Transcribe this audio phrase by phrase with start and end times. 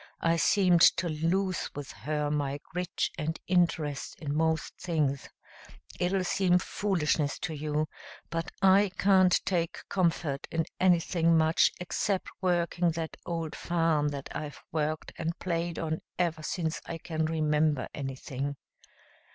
[0.21, 5.29] I seemed to lose with her my grit and interest in most things.
[5.99, 7.85] It'll seem foolishness to you,
[8.31, 14.59] but I can't take comfort in anything much except working that old farm that I've
[14.71, 18.55] worked and played on ever since I can remember anything.